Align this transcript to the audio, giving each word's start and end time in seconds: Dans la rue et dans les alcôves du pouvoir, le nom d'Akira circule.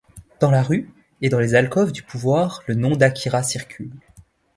Dans 0.39 0.49
la 0.49 0.63
rue 0.63 0.91
et 1.21 1.29
dans 1.29 1.37
les 1.37 1.53
alcôves 1.53 1.91
du 1.91 2.01
pouvoir, 2.01 2.63
le 2.65 2.73
nom 2.73 2.95
d'Akira 2.95 3.43
circule. 3.43 3.91